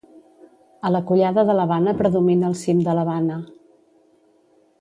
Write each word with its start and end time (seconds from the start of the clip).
A 0.89 0.89
la 0.95 1.01
collada 1.11 1.43
de 1.51 1.57
la 1.59 1.67
Bana 1.73 1.95
predomina 2.01 2.51
el 2.53 2.57
cim 2.65 2.83
de 2.91 2.99
la 3.01 3.07
Bana. 3.11 3.41